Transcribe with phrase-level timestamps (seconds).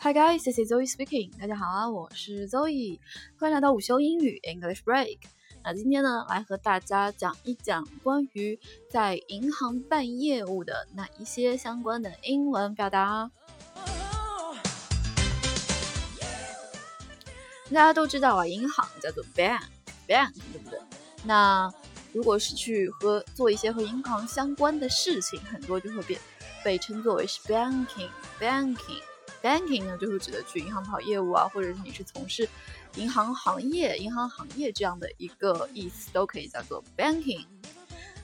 [0.00, 1.32] Hi guys, this is Zoe speaking.
[1.40, 3.00] 大家好啊，我是 Zoe，
[3.36, 5.18] 欢迎来到午休英语 English Break。
[5.64, 13.28] 那今天呢，来和大家讲一讲关于在银行办业务的那一些相关的英文表达。
[17.64, 20.78] 大家都知道啊，银行叫做 bank，bank 对不对？
[21.24, 21.68] 那
[22.12, 26.20] 如果是去和做一些和银行相关的事情，很多就会变
[26.62, 27.96] 被称作为是 banking，banking。
[28.38, 29.02] banking
[29.42, 32.48] Banking 呢，就是指的去银行跑业务啊，或者是你是从事
[32.96, 37.46] 银行行业、银行行业这样的一个意思，都可以叫做 banking。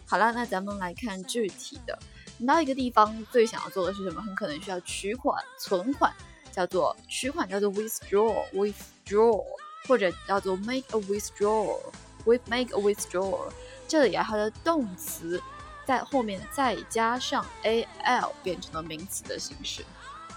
[0.06, 1.98] 好了，那咱们来看具体的。
[2.36, 4.20] 你到一个地方最想要做的是什么？
[4.20, 6.12] 很可能需要取款、存款，
[6.50, 9.44] 叫做取款，叫做 withdraw，withdraw，
[9.86, 13.52] 或者叫做 make a withdrawal，we make a withdrawal。
[13.86, 15.40] 这里啊，它的动词
[15.86, 19.84] 在后面再加上 al，变成了名词的形式。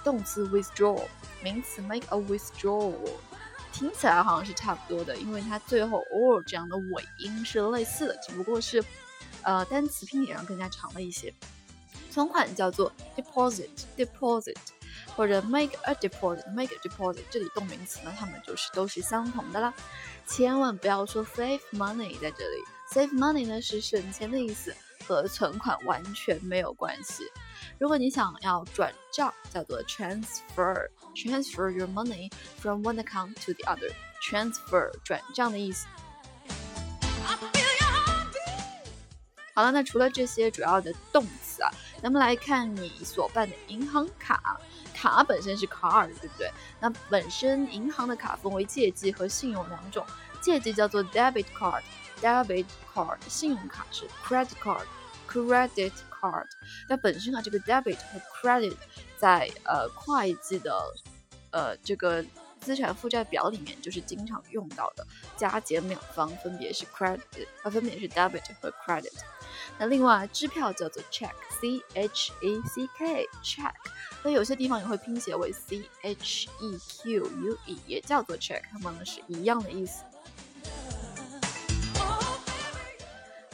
[0.07, 1.03] 动词 withdraw，
[1.43, 2.93] 名词 make a withdrawal，
[3.73, 8.81] 听起来好像是差不多的，因为它最后 or 这样的尾音是类似的，只不过是
[9.41, 11.33] 呃单词拼写上更加长了一些。
[12.09, 14.55] 存款叫做 deposit，deposit，
[15.17, 19.73] 或者 make a deposit，make a deposit，这里动名词呢，它们就是都是相同的啦。
[20.27, 24.75] 千万不要说 save money 在这里，save money 呢是省钱的意思，
[25.07, 27.23] 和存款完全没有关系。
[27.79, 35.87] 如果你想要转账，叫做 transfer，transfer your money from one account to the other，transfer 转账的意思。
[39.55, 41.71] 好了，那除了这些主要的动词啊，
[42.01, 44.59] 咱们来看你所办的银行卡。
[44.93, 46.51] 卡本身是 card，对不对？
[46.79, 50.05] 那本身银行的卡分为借记和信用两种，
[50.41, 55.91] 借记叫做 debit card，debit card，信用卡是 credit card，credit。
[56.19, 56.47] card，
[56.89, 58.73] 那本身啊，这个 debit 和 credit
[59.17, 60.73] 在呃会计的
[61.51, 62.25] 呃这个
[62.67, 69.13] 资产负债表里面就是经常用到的，加减两方分别是 credit，它分别是 debit 和 credit。
[69.77, 73.71] 那另外支票叫做 check，C H A C K check，。
[74.21, 80.03] 那有些地方也会拼写为 c h e q u e，也叫做 check，它们是一样的意思。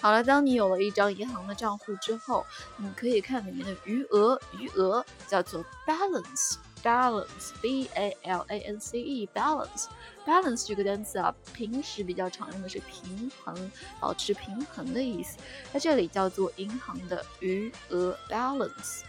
[0.01, 2.43] 好了，当你有了一张银行的账户之后，
[2.77, 15.37] 你可以看里面的余额，余额叫做 balance balance，b a l a n c e，balance，balance 这个单词啊，平时比较常用的是平衡，保持平衡的意思，
[15.71, 19.01] 在这里叫做银行的余额 balance。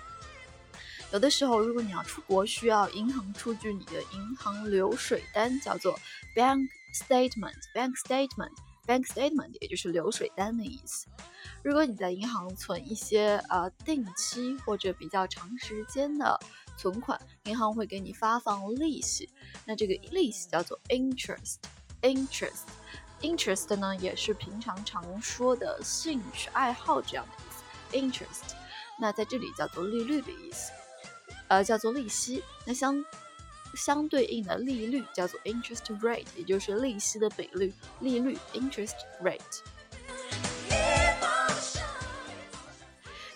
[1.13, 5.99] 有的时候，如果你要出国，需要银行出具你的银行流水单，叫做
[6.35, 8.53] bank statement，bank statement。
[8.87, 11.07] Bank statement 也就是流水单的意思。
[11.63, 16.39] 如果你在银行存一些呃定期或者比较长时间的
[16.77, 19.29] 存款，银行会给你发放利息，
[19.65, 21.57] 那这个利息叫做 interest。
[22.03, 27.63] interest，interest 呢也是平常常说的兴趣爱好这样的意思。
[27.97, 28.55] interest，
[29.01, 30.71] 那在这里叫做利率的意思，
[31.49, 32.43] 呃叫做利息。
[32.67, 33.03] 那相
[33.75, 39.63] 相对应的利率叫做 interest rate，也就是利息的比率，利率 interest rate。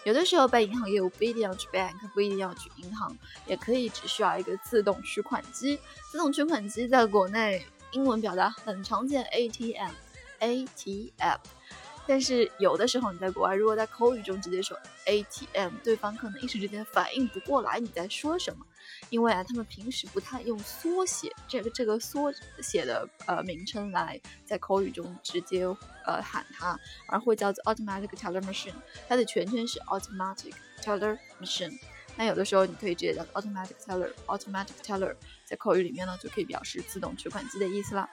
[0.05, 3.17] 有的时候办银行业务不一定要去 bank，不一定要去银行，
[3.47, 5.79] 也可以只需要一个自动取款机。
[6.11, 9.91] 自动取款机在国内英文表达很常见，ATM，ATM。
[12.09, 14.75] 但是有的时候你在国外，如果在口语中直接说
[15.05, 18.65] ATM，对方可能一时之间反应不过来你在说什么，
[19.11, 22.33] 因为啊，他们平时不太用缩写这个这个缩
[22.63, 25.67] 写的呃名称来在口语中直接
[26.07, 28.73] 呃喊它，而会叫做 automatic teller machine，
[29.07, 31.79] 它的全称是 automatic teller machine。
[32.17, 35.15] 那有的时候你可以直接叫 automatic teller，automatic teller，
[35.45, 38.09] 在口语里面呢就可以表示自动取款机的意思了。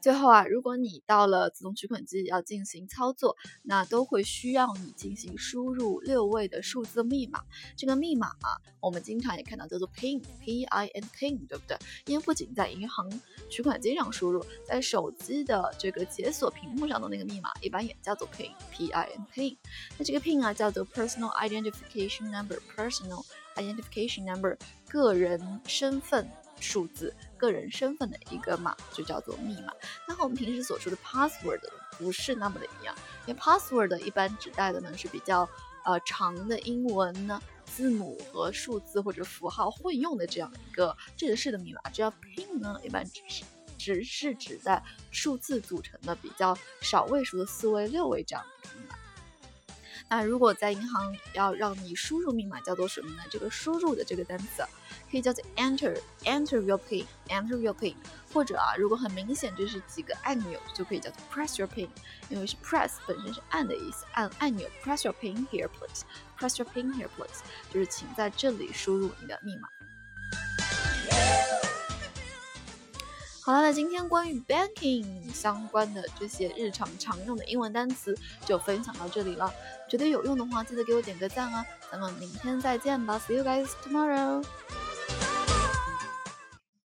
[0.00, 7.42] 最后啊，如果你到了自动取款机要进行操作，那都会需要你进行输入六位的数字密码。
[7.76, 11.76] 这个密码啊，我们经常也看到叫做 PIN，P I N PIN，对不对？
[12.06, 13.10] 因为不仅在银行
[13.50, 19.56] 取款机上输入，在手机的这个解锁屏幕上的那个密码，一般也叫做 PIN，P I N PIN。
[19.98, 23.24] 那这个 PIN 啊，叫做 Personal Identification Number，Personal
[23.58, 24.56] Identification Number，
[24.88, 26.28] 个人身份。
[26.60, 29.72] 数字个人身份的一个码就叫做密码。
[30.08, 31.60] 那和我们平时所说的 password
[31.96, 32.92] 不是那么的一样，
[33.26, 35.48] 因为 password 一般指代的呢是比较
[35.84, 41.80] 呃长的英文呢字母和数字或者符号混用的这样一个正式的密码。
[41.92, 43.44] 只要 pin 呢一般只是
[43.78, 44.82] 只是指在
[45.12, 48.97] 数字组成的比较少位数的四位六位这样的密码。
[50.10, 53.22] 那如果在银行要让你输入密码，叫做什么呢？
[53.30, 54.64] 这个输入的这个单词
[55.10, 57.94] 可以叫做 enter，enter your pin，enter your pin。
[58.32, 61.88] 或者啊，如果很明显这是几个按钮，就可以叫做 press your pin，
[62.30, 67.40] 因为是 press 本身是按的意思，按按钮 press your pin here please，press your pin here please，
[67.70, 69.68] 就是请在这里输入你的密码。
[73.48, 78.14] 好了，那今天关于 banking 相关的这些日常常用的英文单词
[78.44, 79.50] 就分享到这里了。
[79.88, 81.64] 觉得有用的话，记得给我点个赞啊！
[81.90, 84.44] 咱们明天再见吧，See you guys tomorrow。